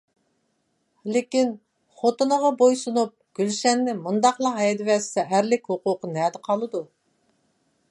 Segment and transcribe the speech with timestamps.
[1.15, 1.51] لېكىن
[1.99, 6.85] خوتۇنىغا بويسۇنۇپ، گۈلشەننى مۇنداقلا ھەيدىۋەتسە ئەرلىك ھوقۇقى نەدە قالىدۇ؟